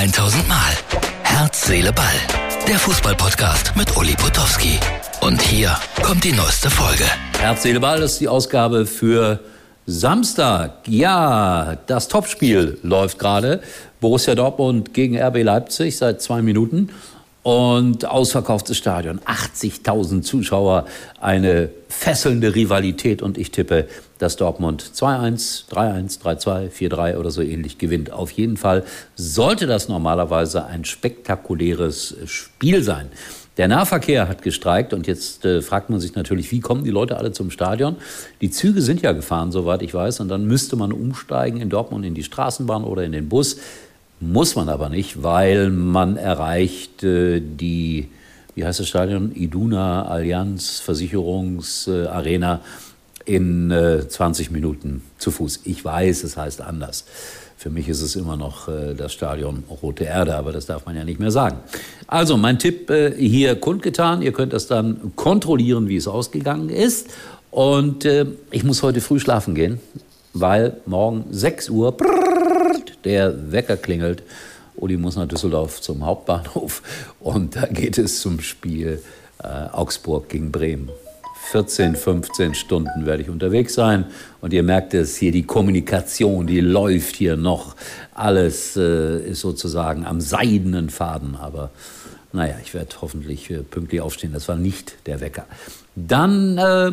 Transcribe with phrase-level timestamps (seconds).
[0.00, 0.56] 1000 Mal.
[1.24, 2.06] Herz, Seele, Ball.
[2.66, 4.80] Der Fußballpodcast mit Uli Potowski.
[5.20, 7.04] Und hier kommt die neueste Folge.
[7.38, 9.40] Herz, Seele, Ball ist die Ausgabe für
[9.84, 10.88] Samstag.
[10.88, 13.60] Ja, das Topspiel läuft gerade.
[14.00, 16.88] Borussia Dortmund gegen RB Leipzig seit zwei Minuten
[17.42, 20.86] und ausverkauftes Stadion, 80.000 Zuschauer,
[21.20, 27.78] eine fesselnde Rivalität und ich tippe, dass Dortmund 2-1, 3-1, 3-2, 4-3 oder so ähnlich
[27.78, 28.12] gewinnt.
[28.12, 28.84] Auf jeden Fall
[29.16, 33.08] sollte das normalerweise ein spektakuläres Spiel sein.
[33.56, 37.16] Der Nahverkehr hat gestreikt und jetzt äh, fragt man sich natürlich, wie kommen die Leute
[37.16, 37.96] alle zum Stadion?
[38.40, 42.06] Die Züge sind ja gefahren, soweit ich weiß, und dann müsste man umsteigen in Dortmund
[42.06, 43.56] in die Straßenbahn oder in den Bus.
[44.20, 48.10] Muss man aber nicht, weil man erreicht äh, die,
[48.54, 49.32] wie heißt das Stadion?
[49.34, 52.60] Iduna Allianz Versicherungsarena
[53.24, 55.60] in äh, 20 Minuten zu Fuß.
[55.64, 57.06] Ich weiß, es heißt anders.
[57.56, 60.96] Für mich ist es immer noch äh, das Stadion Rote Erde, aber das darf man
[60.96, 61.56] ja nicht mehr sagen.
[62.06, 64.20] Also mein Tipp äh, hier kundgetan.
[64.20, 67.08] Ihr könnt das dann kontrollieren, wie es ausgegangen ist.
[67.50, 69.80] Und äh, ich muss heute früh schlafen gehen,
[70.34, 71.96] weil morgen 6 Uhr
[73.04, 74.22] der Wecker klingelt.
[74.76, 76.82] Uli muss nach Düsseldorf zum Hauptbahnhof
[77.20, 79.02] und da geht es zum Spiel
[79.42, 80.90] äh, Augsburg gegen Bremen.
[81.50, 84.04] 14, 15 Stunden werde ich unterwegs sein
[84.40, 87.74] und ihr merkt es hier, die Kommunikation, die läuft hier noch.
[88.14, 91.70] Alles äh, ist sozusagen am seidenen Faden, aber
[92.32, 94.32] naja, ich werde hoffentlich äh, pünktlich aufstehen.
[94.32, 95.46] Das war nicht der Wecker.
[95.96, 96.92] Dann äh,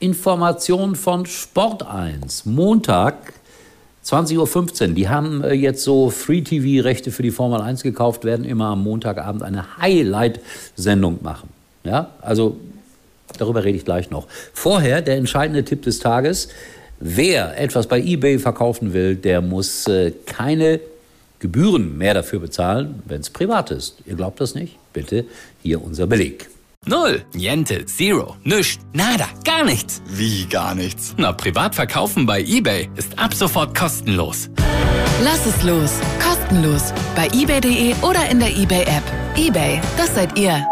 [0.00, 2.46] Information von Sport 1.
[2.46, 3.34] Montag
[4.08, 4.94] 20.15 Uhr.
[4.94, 9.42] Die haben äh, jetzt so Free-TV-Rechte für die Formel 1 gekauft, werden immer am Montagabend
[9.42, 11.50] eine Highlight-Sendung machen.
[11.84, 12.56] Ja, also
[13.36, 14.26] darüber rede ich gleich noch.
[14.54, 16.48] Vorher der entscheidende Tipp des Tages.
[17.00, 20.80] Wer etwas bei eBay verkaufen will, der muss äh, keine
[21.38, 23.98] Gebühren mehr dafür bezahlen, wenn es privat ist.
[24.06, 24.76] Ihr glaubt das nicht?
[24.92, 25.24] Bitte
[25.62, 26.48] hier unser Beleg.
[26.88, 30.00] Null, Niente, Zero, Nüscht, Nada, gar nichts.
[30.08, 31.14] Wie gar nichts?
[31.18, 34.48] Na, privat verkaufen bei eBay ist ab sofort kostenlos.
[35.22, 35.98] Lass es los.
[36.18, 36.94] Kostenlos.
[37.14, 39.02] Bei eBay.de oder in der eBay-App.
[39.36, 40.64] eBay, das seid ihr.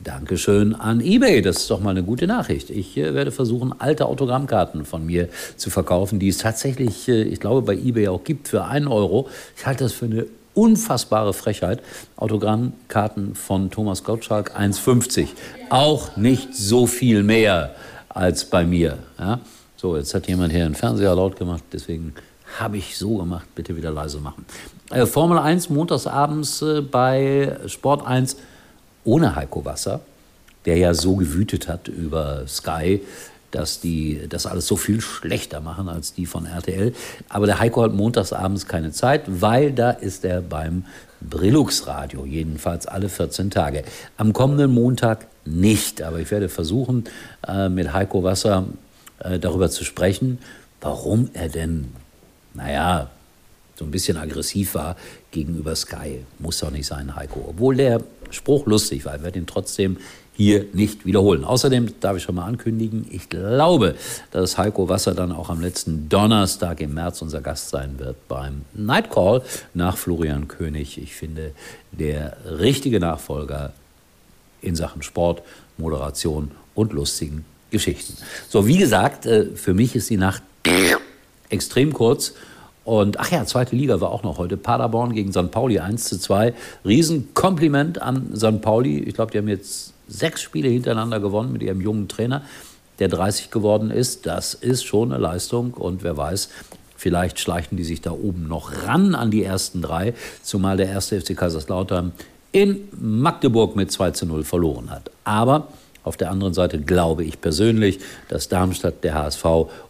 [0.00, 1.40] Dankeschön an eBay.
[1.40, 2.68] Das ist doch mal eine gute Nachricht.
[2.68, 7.40] Ich äh, werde versuchen, alte Autogrammkarten von mir zu verkaufen, die es tatsächlich, äh, ich
[7.40, 9.30] glaube, bei eBay auch gibt für einen Euro.
[9.56, 11.82] Ich halte das für eine unfassbare Frechheit.
[12.16, 15.28] Autogrammkarten von Thomas Gottschalk 1,50.
[15.70, 17.74] Auch nicht so viel mehr
[18.08, 18.98] als bei mir.
[19.18, 19.40] Ja?
[19.76, 22.14] So, jetzt hat jemand hier einen Fernseher laut gemacht, deswegen
[22.58, 23.46] habe ich so gemacht.
[23.54, 24.46] Bitte wieder leise machen.
[24.90, 28.36] Äh, Formel 1 montagsabends äh, bei Sport 1
[29.04, 30.00] ohne Heiko Wasser,
[30.64, 33.02] der ja so gewütet hat über Sky
[33.56, 36.92] dass die das alles so viel schlechter machen als die von RTL.
[37.30, 40.84] Aber der Heiko hat montagsabends keine Zeit, weil da ist er beim
[41.22, 43.82] Brillux Radio, jedenfalls alle 14 Tage.
[44.18, 47.04] Am kommenden Montag nicht, aber ich werde versuchen,
[47.48, 48.66] äh, mit Heiko Wasser
[49.20, 50.38] äh, darüber zu sprechen,
[50.82, 51.92] warum er denn,
[52.52, 53.08] naja,
[53.76, 54.96] so ein bisschen aggressiv war
[55.30, 56.24] gegenüber Sky.
[56.38, 57.46] Muss doch nicht sein, Heiko.
[57.48, 59.16] Obwohl der Spruch lustig war.
[59.16, 59.96] Ich werde ihn trotzdem
[60.36, 61.44] hier nicht wiederholen.
[61.44, 63.94] Außerdem darf ich schon mal ankündigen, ich glaube,
[64.30, 68.62] dass Heiko Wasser dann auch am letzten Donnerstag im März unser Gast sein wird beim
[68.74, 69.42] Nightcall
[69.72, 70.98] nach Florian König.
[70.98, 71.52] Ich finde,
[71.90, 73.72] der richtige Nachfolger
[74.60, 75.42] in Sachen Sport,
[75.78, 78.16] Moderation und lustigen Geschichten.
[78.48, 80.42] So, wie gesagt, äh, für mich ist die Nacht
[81.48, 82.34] extrem kurz.
[82.86, 84.56] Und ach ja, zweite Liga war auch noch heute.
[84.56, 85.50] Paderborn gegen St.
[85.50, 86.54] Pauli 1 zu 2.
[86.84, 88.62] Riesenkompliment an St.
[88.62, 89.00] Pauli.
[89.00, 92.42] Ich glaube, die haben jetzt sechs Spiele hintereinander gewonnen mit ihrem jungen Trainer,
[93.00, 94.24] der 30 geworden ist.
[94.26, 96.48] Das ist schon eine Leistung und wer weiß,
[96.96, 100.14] vielleicht schleichen die sich da oben noch ran an die ersten drei,
[100.44, 102.12] zumal der erste FC Kaiserslautern
[102.52, 105.10] in Magdeburg mit 2 zu 0 verloren hat.
[105.24, 105.66] Aber
[106.06, 109.44] auf der anderen Seite glaube ich persönlich, dass Darmstadt, der HSV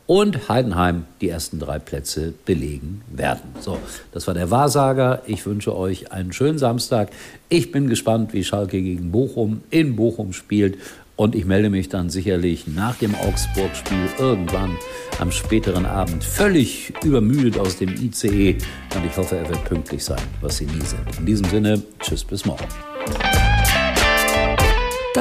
[0.07, 3.43] und Heidenheim die ersten drei Plätze belegen werden.
[3.61, 3.79] So,
[4.13, 5.23] das war der Wahrsager.
[5.27, 7.11] Ich wünsche euch einen schönen Samstag.
[7.49, 10.79] Ich bin gespannt, wie Schalke gegen Bochum in Bochum spielt.
[11.17, 14.77] Und ich melde mich dann sicherlich nach dem Augsburg-Spiel irgendwann
[15.19, 18.59] am späteren Abend völlig übermüdet aus dem ICE.
[18.95, 21.19] Und ich hoffe, er wird pünktlich sein, was Sie nie sind.
[21.19, 22.96] In diesem Sinne, tschüss bis morgen.